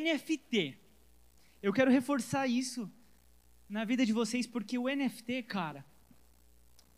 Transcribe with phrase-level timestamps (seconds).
[0.00, 0.78] NFT.
[1.62, 2.90] Eu quero reforçar isso
[3.68, 5.84] na vida de vocês, porque o NFT, cara,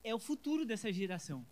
[0.02, 1.46] é o futuro dessa geração.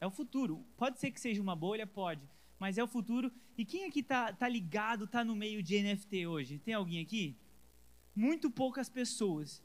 [0.00, 0.64] É o futuro.
[0.76, 2.22] Pode ser que seja uma bolha, pode,
[2.58, 3.30] mas é o futuro.
[3.56, 6.58] E quem aqui tá, tá ligado, tá no meio de NFT hoje?
[6.58, 7.36] Tem alguém aqui?
[8.14, 9.62] Muito poucas pessoas.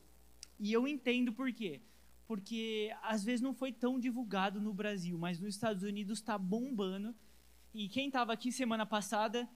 [0.59, 1.81] E eu entendo por quê.
[2.27, 7.15] Porque às vezes não foi tão divulgado no Brasil, mas nos Estados Unidos está bombando.
[7.73, 9.47] E quem estava aqui semana passada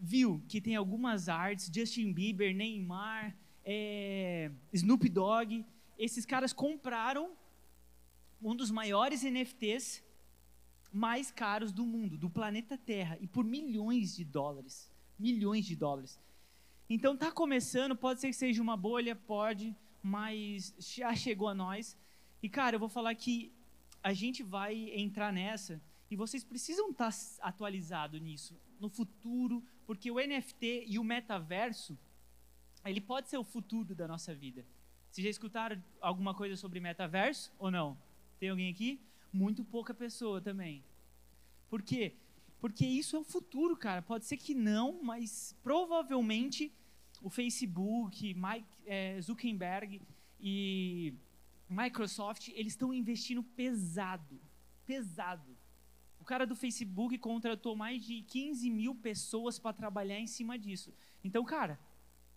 [0.00, 5.64] viu que tem algumas artes, Justin Bieber, Neymar, é, Snoop Dogg,
[5.98, 7.32] esses caras compraram
[8.42, 10.02] um dos maiores NFTs
[10.92, 14.90] mais caros do mundo, do planeta Terra, e por milhões de dólares.
[15.18, 16.18] Milhões de dólares.
[16.88, 21.96] Então tá começando, pode ser que seja uma bolha, pode, mas já chegou a nós.
[22.42, 23.52] E cara, eu vou falar que
[24.02, 30.10] a gente vai entrar nessa e vocês precisam estar tá atualizados nisso, no futuro, porque
[30.10, 31.98] o NFT e o metaverso,
[32.84, 34.62] ele pode ser o futuro da nossa vida.
[35.10, 37.96] Vocês já escutaram alguma coisa sobre metaverso ou não?
[38.38, 39.00] Tem alguém aqui?
[39.32, 40.84] Muito pouca pessoa também.
[41.70, 42.14] Por quê?
[42.60, 44.02] Porque isso é o futuro, cara.
[44.02, 46.70] Pode ser que não, mas provavelmente
[47.22, 50.02] o Facebook, Mike, é, Zuckerberg
[50.38, 51.14] e
[51.66, 54.38] Microsoft, eles estão investindo pesado.
[54.84, 55.56] Pesado.
[56.28, 60.92] Cara do Facebook contratou mais de 15 mil pessoas para trabalhar em cima disso.
[61.24, 61.80] Então, cara,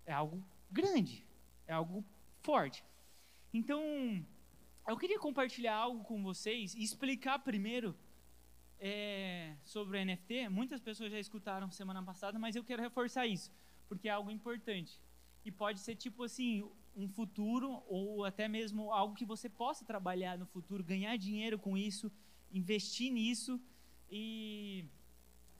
[0.05, 1.25] é algo grande.
[1.67, 2.01] É algo
[2.39, 2.85] forte.
[3.53, 3.81] Então,
[4.87, 7.93] eu queria compartilhar algo com vocês e explicar primeiro
[8.79, 10.47] é, sobre o NFT.
[10.47, 13.51] Muitas pessoas já escutaram semana passada, mas eu quero reforçar isso,
[13.89, 15.01] porque é algo importante.
[15.43, 16.63] E pode ser tipo assim,
[16.95, 21.77] um futuro ou até mesmo algo que você possa trabalhar no futuro, ganhar dinheiro com
[21.77, 22.09] isso,
[22.53, 23.61] investir nisso
[24.11, 24.85] e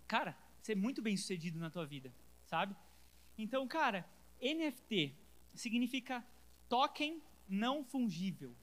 [0.07, 2.13] cara, ser muito bem sucedido na tua vida,
[2.45, 2.75] sabe?
[3.38, 4.05] Então, cara,
[4.41, 5.16] NFT
[5.55, 6.23] significa
[6.67, 8.55] token não fungível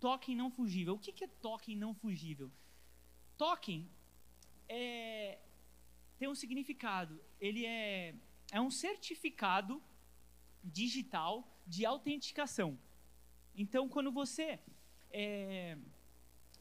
[0.00, 0.94] token não fugível.
[0.94, 2.50] O que é token não fugível?
[3.36, 3.88] Token
[4.68, 5.38] é,
[6.18, 7.20] tem um significado.
[7.40, 8.14] Ele é,
[8.52, 9.82] é um certificado
[10.62, 12.78] digital de autenticação.
[13.54, 14.60] Então, quando você
[15.10, 15.76] é,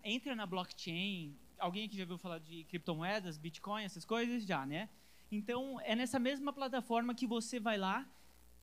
[0.04, 4.46] entra na blockchain, alguém aqui já ouviu falar de criptomoedas, Bitcoin, essas coisas?
[4.46, 4.90] Já, né?
[5.32, 8.08] Então, é nessa mesma plataforma que você vai lá,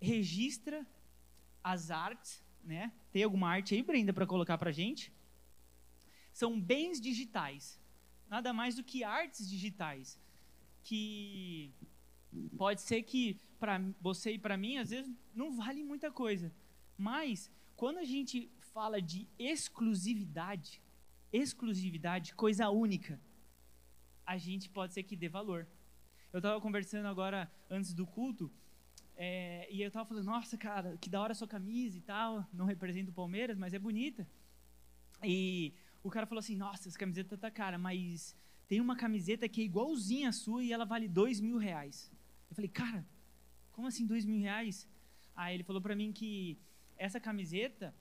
[0.01, 0.87] registra
[1.63, 2.93] as artes, né?
[3.13, 5.13] Tem alguma arte aí, Brenda, para colocar para gente?
[6.33, 7.81] São bens digitais.
[8.29, 10.19] Nada mais do que artes digitais.
[10.83, 11.73] Que
[12.57, 16.53] pode ser que para você e para mim, às vezes, não vale muita coisa.
[16.97, 20.81] Mas, quando a gente fala de exclusividade,
[21.32, 23.20] exclusividade, coisa única,
[24.26, 25.66] a gente pode ser que dê valor.
[26.32, 28.50] Eu estava conversando agora, antes do culto,
[29.16, 32.47] é, e eu tava falando, nossa, cara, que da hora a sua camisa e tal.
[32.53, 34.26] Não representa o Palmeiras, mas é bonita.
[35.22, 39.60] E o cara falou assim, nossa, essa camiseta tá cara, mas tem uma camiseta que
[39.60, 42.10] é igualzinha a sua e ela vale dois mil reais.
[42.49, 43.06] Eu falei, cara,
[43.70, 44.88] como assim dois mil reais?
[45.37, 46.59] Aí ele falou para mim que
[46.97, 47.94] essa camiseta,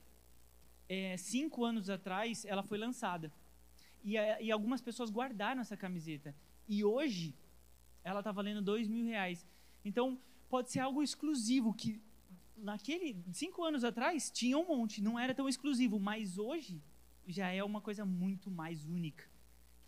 [0.93, 3.31] é, cinco anos atrás, ela foi lançada.
[4.03, 4.15] E,
[4.45, 6.35] e algumas pessoas guardaram essa camiseta.
[6.67, 7.33] E hoje,
[8.03, 9.47] ela tá valendo dois mil reais.
[9.85, 10.19] Então,
[10.49, 12.01] pode ser algo exclusivo que
[12.57, 16.83] naquele cinco anos atrás tinha um monte, não era tão exclusivo, mas hoje
[17.25, 19.23] já é uma coisa muito mais única.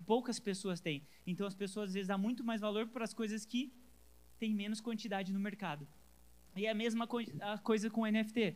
[0.06, 1.06] Poucas pessoas têm.
[1.28, 3.74] Então as pessoas às vezes dão muito mais valor para as coisas que
[4.40, 5.86] têm menos quantidade no mercado.
[6.56, 8.56] E é a mesma co a coisa com o NFT.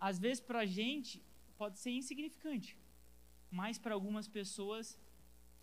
[0.00, 1.22] Às vezes para a gente
[1.56, 2.76] pode ser insignificante,
[3.50, 4.98] mas para algumas pessoas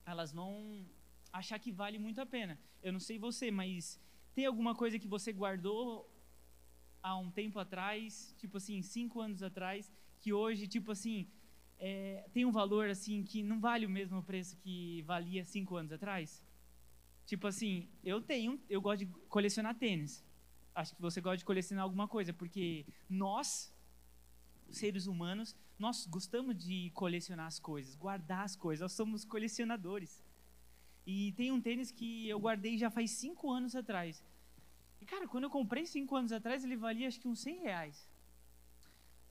[0.06, 0.86] elas vão
[1.32, 2.60] achar que vale muito a pena.
[2.82, 4.00] Eu não sei você, mas
[4.36, 6.10] tem alguma coisa que você guardou
[7.02, 11.28] há um tempo atrás, tipo assim, cinco anos atrás, que hoje, tipo assim,
[11.80, 15.92] é, tem um valor assim que não vale o mesmo preço que valia cinco anos
[15.92, 16.44] atrás?
[17.26, 20.24] Tipo assim, eu tenho, eu gosto de colecionar tênis.
[20.76, 23.74] Acho que você gosta de colecionar alguma coisa, porque nós,
[24.70, 28.82] seres humanos, nós gostamos de colecionar as coisas, guardar as coisas.
[28.82, 30.24] Nós somos colecionadores.
[31.08, 34.24] E tem um tênis que eu guardei já faz cinco anos atrás.
[35.02, 38.08] E, cara, quando eu comprei cinco anos atrás, ele valia acho que uns 100 reais.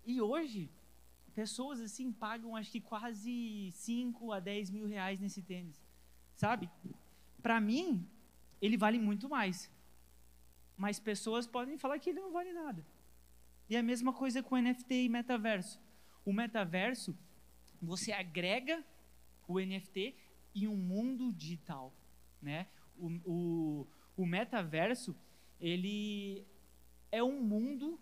[0.04, 0.68] E hoje,
[1.32, 5.80] pessoas assim pagam acho que quase 5 a 10 mil reais nesse tênis.
[6.34, 6.68] Sabe?
[7.40, 8.04] Para mim,
[8.60, 9.70] ele vale muito mais.
[10.76, 12.84] Mas pessoas podem falar que ele não vale nada.
[13.68, 15.78] E a mesma coisa com NFT e metaverso.
[16.24, 17.16] O metaverso,
[17.80, 18.84] você agrega
[19.48, 20.14] o NFT
[20.54, 21.94] em um mundo digital,
[22.40, 22.66] né?
[22.96, 23.86] O, o,
[24.16, 25.16] o metaverso,
[25.60, 26.46] ele
[27.10, 27.98] é um mundo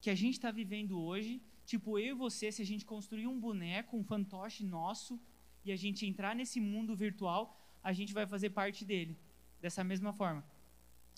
[0.00, 1.42] que a gente está vivendo hoje.
[1.64, 5.20] Tipo, eu e você, se a gente construir um boneco, um fantoche nosso,
[5.64, 9.18] e a gente entrar nesse mundo virtual, a gente vai fazer parte dele,
[9.60, 10.44] dessa mesma forma.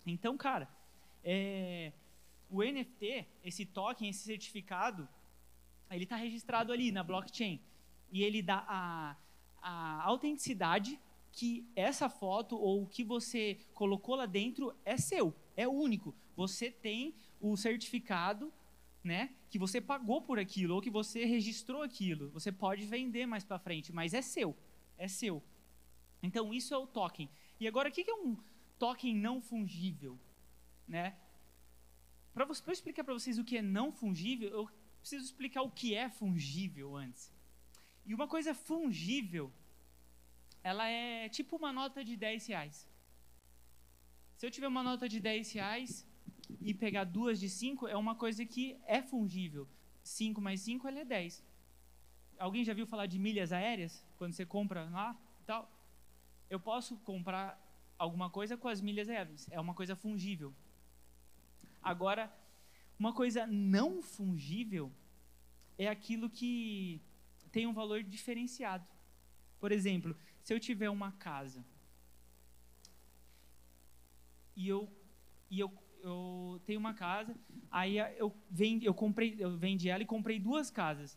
[0.06, 0.68] Então, cara,
[1.22, 1.92] é,
[2.48, 5.06] o NFT, esse token, esse certificado,
[5.96, 7.60] ele está registrado ali na blockchain.
[8.10, 9.16] E ele dá a,
[9.60, 10.98] a autenticidade
[11.32, 16.14] que essa foto ou o que você colocou lá dentro é seu, é único.
[16.34, 18.52] Você tem o certificado,
[19.04, 22.30] né, que você pagou por aquilo ou que você registrou aquilo.
[22.30, 24.56] Você pode vender mais para frente, mas é seu,
[24.96, 25.42] é seu.
[26.22, 27.28] Então isso é o token.
[27.60, 28.36] E agora o que é um
[28.78, 30.18] token não fungível,
[30.86, 31.16] né?
[32.34, 35.94] Para eu explicar para vocês o que é não fungível, eu preciso explicar o que
[35.94, 37.32] é fungível antes.
[38.04, 39.52] E uma coisa fungível,
[40.62, 42.88] ela é tipo uma nota de 10 reais.
[44.36, 46.06] Se eu tiver uma nota de 10 reais
[46.60, 49.68] e pegar duas de 5, é uma coisa que é fungível.
[50.02, 51.44] 5 mais 5, ela é 10.
[52.38, 54.04] Alguém já viu falar de milhas aéreas?
[54.16, 55.70] Quando você compra lá e tal?
[56.48, 57.60] Eu posso comprar
[57.98, 59.46] alguma coisa com as milhas aéreas.
[59.50, 60.54] É uma coisa fungível.
[61.82, 62.32] Agora,
[62.98, 64.92] uma coisa não fungível
[65.78, 67.00] é aquilo que
[67.52, 68.86] tem um valor diferenciado.
[69.60, 71.64] Por exemplo, se eu tiver uma casa
[74.56, 74.88] e eu,
[75.48, 75.72] e eu,
[76.02, 77.36] eu tenho uma casa,
[77.70, 81.16] aí eu, vendi, eu, comprei, eu vendi ela e comprei duas casas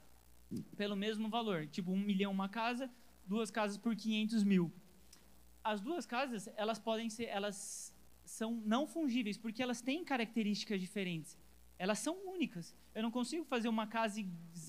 [0.78, 1.66] pelo mesmo valor.
[1.68, 2.90] Tipo, um milhão uma casa,
[3.26, 4.72] duas casas por 500 mil.
[5.64, 11.38] As duas casas, elas podem ser, elas são não fungíveis, porque elas têm características diferentes.
[11.82, 12.76] Elas são únicas.
[12.94, 14.24] Eu não consigo fazer uma casa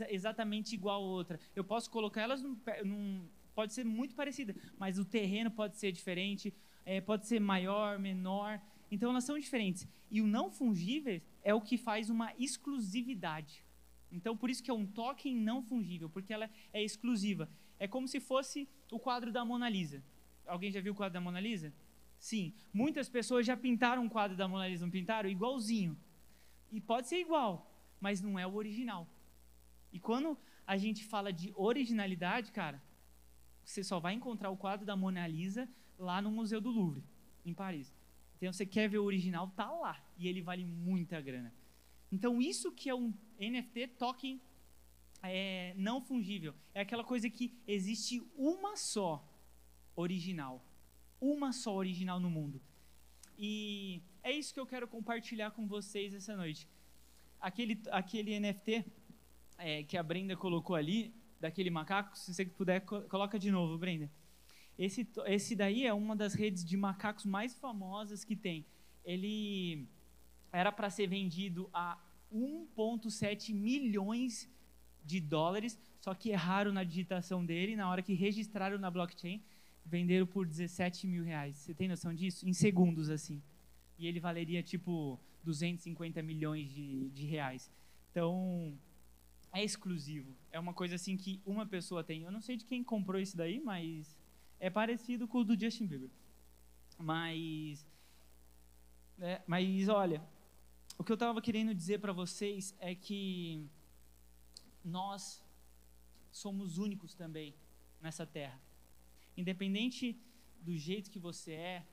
[0.09, 1.39] exatamente igual a outra.
[1.55, 2.57] Eu posso colocar elas num,
[2.87, 6.55] num pode ser muito parecida, mas o terreno pode ser diferente,
[6.87, 8.59] é, pode ser maior, menor.
[8.91, 9.87] Então elas são diferentes.
[10.11, 13.63] E o não fungível é o que faz uma exclusividade.
[14.11, 17.47] Então por isso que é um token não fungível, porque ela é exclusiva.
[17.79, 20.03] É como se fosse o quadro da Mona Lisa.
[20.47, 21.75] Alguém já viu o quadro da Mona Lisa?
[22.19, 25.29] Sim, muitas pessoas já pintaram um quadro da Mona Lisa, não pintaram?
[25.29, 25.95] Igualzinho.
[26.73, 27.53] E pode ser igual,
[28.01, 29.07] mas não é o original.
[29.93, 30.37] E quando
[30.67, 32.83] a gente fala de originalidade, cara,
[33.63, 37.05] você só vai encontrar o quadro da Mona Lisa lá no Museu do Louvre,
[37.45, 37.95] em Paris.
[38.37, 40.05] Então, você quer ver o original, tá lá.
[40.17, 41.55] E ele vale muita grana.
[42.11, 44.41] Então, isso que é um NFT token
[45.23, 46.53] é, não fungível.
[46.75, 49.29] É aquela coisa que existe uma só
[49.95, 50.65] original
[51.23, 52.61] uma só original no mundo.
[53.39, 56.69] E é isso que eu quero compartilhar com vocês essa noite.
[57.41, 58.85] Aquele, aquele NFT
[59.59, 64.11] é, que a Brenda colocou ali, daquele macaco, se você puder, coloca de novo, Brenda.
[64.79, 68.65] Esse, esse daí é uma das redes de macacos mais famosas que tem.
[69.05, 69.87] Ele
[70.53, 71.99] era para ser vendido a
[72.33, 74.49] 1,7 milhões
[75.05, 79.43] de dólares, só que erraram na digitação dele na hora que registraram na blockchain
[79.85, 81.57] venderam por 17 mil reais.
[81.57, 82.49] Você tem noção disso?
[82.49, 83.43] Em segundos, assim.
[84.03, 87.71] E ele valeria, tipo, 250 milhões de, de reais.
[88.11, 88.77] Então,
[89.53, 90.35] é exclusivo.
[90.51, 92.25] É uma coisa, assim, que uma pessoa tem.
[92.25, 94.19] Eu não sei de quem comprou isso daí, mas
[94.59, 96.11] é parecido com o do Justin Bieber.
[96.99, 97.87] Mas,
[99.21, 100.21] é, mas olha,
[100.99, 103.65] o que eu estava querendo dizer para vocês é que
[104.85, 105.41] nós
[106.33, 107.55] somos únicos também
[108.01, 108.61] nessa terra.
[109.37, 110.21] Independente
[110.61, 111.87] do jeito que você é,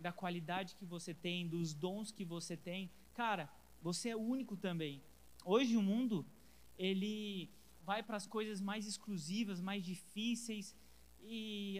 [0.00, 3.48] da qualidade que você tem, dos dons que você tem, cara,
[3.82, 5.02] você é único também.
[5.44, 6.26] Hoje o mundo
[6.78, 7.50] ele
[7.84, 10.74] vai para as coisas mais exclusivas, mais difíceis
[11.22, 11.78] e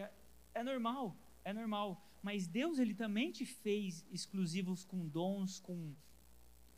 [0.54, 2.06] é normal, é normal.
[2.22, 5.94] Mas Deus ele também te fez exclusivos com dons, com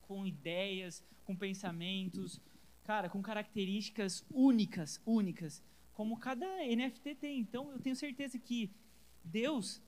[0.03, 2.41] com ideias, com pensamentos,
[2.85, 5.63] cara, com características únicas, únicas
[5.95, 7.39] como cada NFT tem.
[7.41, 8.71] Então eu tenho certeza que
[9.25, 9.81] Deus,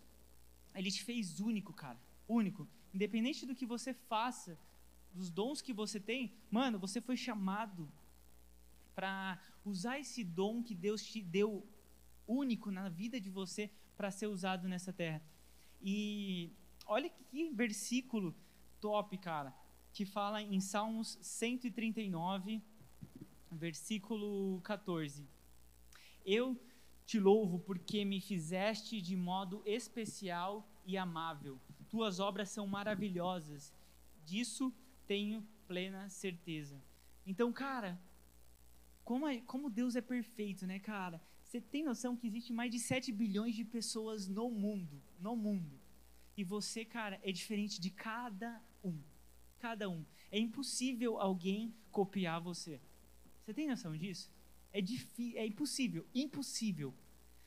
[0.74, 1.98] Ele te fez único, cara.
[2.28, 2.66] Único.
[2.92, 4.58] Independente do que você faça,
[5.12, 7.88] dos dons que você tem, mano, você foi chamado
[8.94, 11.66] para usar esse dom que Deus te deu
[12.26, 15.22] único na vida de você para ser usado nessa terra.
[15.82, 16.50] E
[16.86, 18.34] olha que versículo
[18.80, 19.54] top, cara,
[19.92, 22.62] que fala em Salmos 139,
[23.50, 25.26] versículo 14.
[26.24, 26.58] Eu
[27.06, 31.60] te louvo porque me fizeste de modo especial e amável.
[31.88, 33.72] Tuas obras são maravilhosas.
[34.24, 34.72] Disso
[35.06, 36.82] tenho plena certeza.
[37.26, 38.00] Então, cara,
[39.04, 41.20] como, é, como Deus é perfeito, né, cara?
[41.42, 45.78] Você tem noção que existe mais de 7 bilhões de pessoas no mundo, no mundo.
[46.36, 48.98] E você, cara, é diferente de cada um.
[49.58, 50.04] cada um.
[50.30, 52.80] É impossível alguém copiar você.
[53.40, 54.32] Você tem noção disso?
[54.74, 54.80] É,
[55.36, 56.92] é impossível, impossível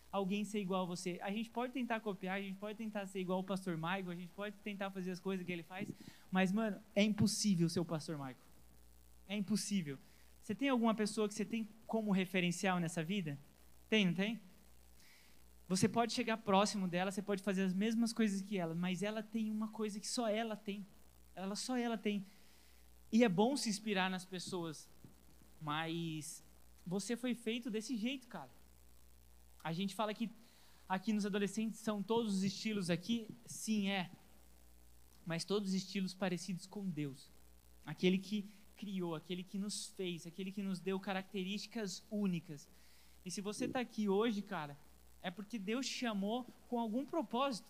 [0.09, 1.19] alguém ser igual a você.
[1.21, 4.15] A gente pode tentar copiar, a gente pode tentar ser igual o pastor Michael, a
[4.15, 5.89] gente pode tentar fazer as coisas que ele faz,
[6.31, 8.37] mas, mano, é impossível ser o pastor Michael.
[9.27, 9.99] É impossível.
[10.41, 13.37] Você tem alguma pessoa que você tem como referencial nessa vida?
[13.89, 14.39] Tem, não tem?
[15.67, 19.21] Você pode chegar próximo dela, você pode fazer as mesmas coisas que ela, mas ela
[19.21, 20.87] tem uma coisa que só ela tem.
[21.35, 22.25] Ela só ela tem.
[23.11, 24.89] E é bom se inspirar nas pessoas,
[25.61, 26.41] mas
[26.87, 28.49] você foi feito desse jeito, cara.
[29.61, 30.29] A gente fala que
[30.87, 34.09] aqui nos adolescentes são todos os estilos aqui, sim é,
[35.25, 37.29] mas todos os estilos parecidos com Deus.
[37.85, 42.69] Aquele que criou, aquele que nos fez, aquele que nos deu características únicas.
[43.25, 44.77] E se você está aqui hoje, cara,
[45.21, 47.67] é porque Deus chamou com algum propósito.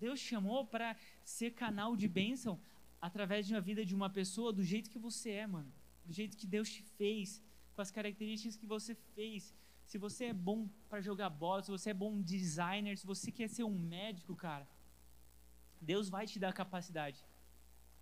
[0.00, 2.58] Deus chamou para ser canal de bênção
[3.00, 5.70] através de uma vida de uma pessoa do jeito que você é, mano.
[6.06, 7.42] Do jeito que Deus te fez,
[7.76, 9.54] com as características que você fez.
[9.84, 13.48] Se você é bom para jogar bola, se você é bom designer, se você quer
[13.48, 14.66] ser um médico, cara,
[15.80, 17.22] Deus vai te dar capacidade.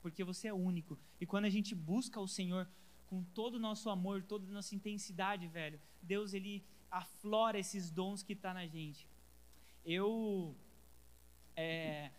[0.00, 0.99] Porque você é único.
[1.21, 2.69] E quando a gente busca o Senhor
[3.07, 8.23] com todo o nosso amor, toda a nossa intensidade, velho, Deus ele aflora esses dons
[8.23, 9.09] que está na gente.
[9.85, 10.57] Eu,
[11.57, 12.11] é,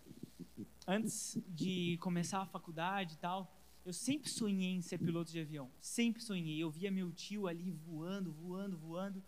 [0.86, 3.52] antes de começar a faculdade e tal,
[3.86, 5.72] eu sempre sonhei em ser piloto de avião.
[5.80, 6.58] Sempre sonhei.
[6.58, 9.24] Eu via meu tio ali voando, voando, voando.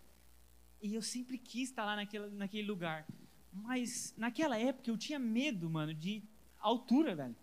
[0.81, 3.07] E eu sempre quis estar lá naquele, naquele lugar.
[3.53, 6.23] Mas naquela época eu tinha medo, mano, de
[6.59, 7.35] altura, velho.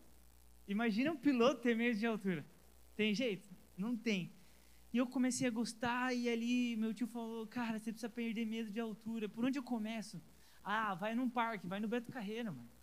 [0.66, 2.44] Imagina um piloto ter medo de altura.
[2.96, 3.48] Tem jeito?
[3.76, 4.32] Não tem.
[4.92, 8.70] E eu comecei a gostar, e ali meu tio falou: Cara, você precisa perder medo
[8.70, 9.28] de altura.
[9.28, 10.20] Por onde eu começo?
[10.64, 12.73] Ah, vai num parque, vai no Beto Carreira, mano.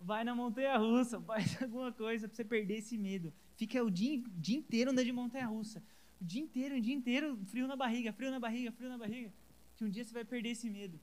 [0.00, 3.32] Vai na montanha russa, faz alguma coisa pra você perder esse medo.
[3.56, 5.82] Fica o dia, dia inteiro andando de montanha russa.
[6.20, 9.32] O dia inteiro, o dia inteiro, frio na barriga, frio na barriga, frio na barriga.
[9.76, 10.98] Que um dia você vai perder esse medo.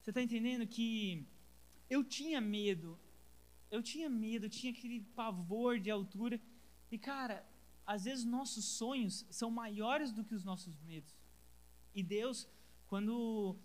[0.00, 1.26] Você está entendendo que
[1.88, 2.98] eu tinha medo,
[3.70, 6.40] eu tinha medo, eu tinha aquele pavor de altura.
[6.90, 7.44] E cara,
[7.86, 11.14] às vezes nossos sonhos são maiores do que os nossos medos.
[11.94, 12.48] E Deus,
[12.86, 13.56] quando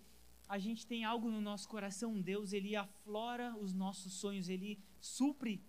[0.49, 5.63] a gente tem algo no nosso coração, Deus ele aflora os nossos sonhos, ele supre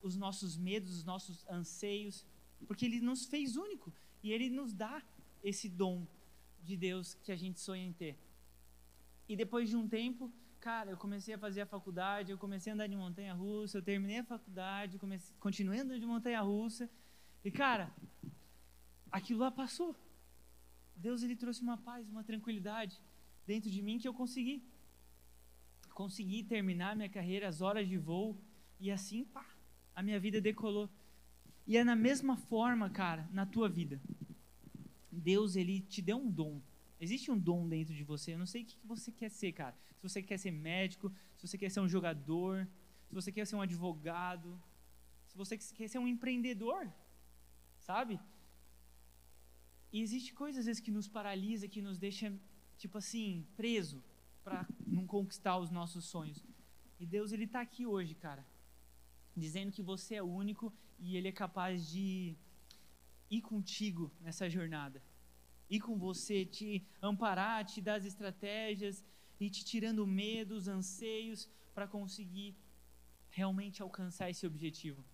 [0.00, 2.24] os nossos medos, os nossos anseios,
[2.66, 5.02] porque ele nos fez único e ele nos dá
[5.44, 6.06] esse dom
[6.64, 8.18] de Deus que a gente sonha em ter.
[9.28, 12.74] E depois de um tempo, cara, eu comecei a fazer a faculdade, eu comecei a
[12.74, 16.88] andar de montanha russa, eu terminei a faculdade, comecei, continuei andando de montanha russa,
[17.44, 17.94] e cara,
[19.10, 19.94] aquilo lá passou.
[20.96, 22.98] Deus ele trouxe uma paz, uma tranquilidade
[23.46, 24.62] dentro de mim que eu consegui.
[25.94, 28.36] Consegui terminar minha carreira, as horas de voo,
[28.80, 29.46] e assim, pá,
[29.94, 30.88] a minha vida decolou.
[31.66, 34.00] E é na mesma forma, cara, na tua vida.
[35.10, 36.60] Deus ele te deu um dom.
[37.00, 38.34] Existe um dom dentro de você.
[38.34, 39.76] Eu não sei o que você quer ser, cara.
[39.96, 42.66] Se você quer ser médico, se você quer ser um jogador,
[43.08, 44.60] se você quer ser um advogado,
[45.28, 46.90] se você quer ser um empreendedor,
[47.80, 48.18] sabe?
[49.92, 52.32] E existe coisas às vezes que nos paralisa, que nos deixa
[52.82, 54.02] tipo assim, preso
[54.42, 56.44] para não conquistar os nossos sonhos.
[56.98, 58.44] E Deus ele tá aqui hoje, cara,
[59.36, 62.34] dizendo que você é único e ele é capaz de
[63.30, 65.00] ir contigo nessa jornada.
[65.70, 69.04] Ir com você, te amparar, te dar as estratégias
[69.38, 72.50] e te tirando medos, anseios para conseguir
[73.30, 75.04] realmente alcançar esse objetivo.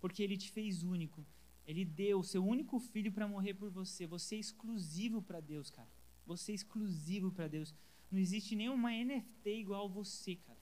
[0.00, 1.26] Porque ele te fez único
[1.66, 4.06] ele deu o seu único filho para morrer por você.
[4.06, 5.88] Você é exclusivo para Deus, cara.
[6.26, 7.74] Você é exclusivo para Deus.
[8.10, 10.58] Não existe nenhuma NFT igual você, cara.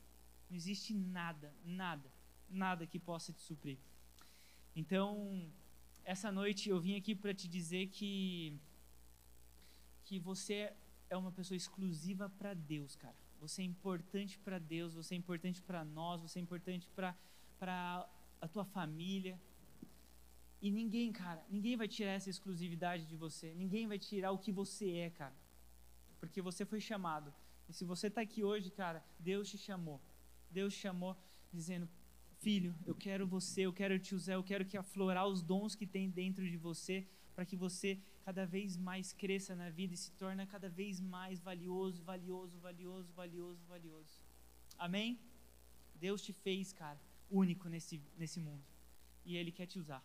[0.48, 2.10] Não existe nada, nada,
[2.48, 3.78] nada que possa te suprir.
[4.76, 5.50] Então,
[6.04, 8.58] essa noite eu vim aqui para te dizer que
[10.04, 10.70] que você
[11.08, 13.16] é uma pessoa exclusiva para Deus, cara.
[13.40, 17.16] Você é importante para Deus, você é importante para nós, você é importante para
[17.58, 18.06] para
[18.40, 19.40] a tua família,
[20.64, 23.52] e ninguém, cara, ninguém vai tirar essa exclusividade de você.
[23.54, 25.34] Ninguém vai tirar o que você é, cara.
[26.26, 27.32] Porque você foi chamado.
[27.68, 30.00] E se você está aqui hoje, cara, Deus te chamou.
[30.50, 31.16] Deus te chamou
[31.52, 31.88] dizendo:
[32.40, 35.86] Filho, eu quero você, eu quero te usar, eu quero que aflorar os dons que
[35.86, 40.10] tem dentro de você, para que você cada vez mais cresça na vida e se
[40.12, 44.14] torne cada vez mais valioso, valioso, valioso, valioso, valioso.
[44.78, 45.18] Amém?
[45.94, 47.00] Deus te fez, cara,
[47.30, 48.64] único nesse, nesse mundo.
[49.24, 50.02] E Ele quer te usar.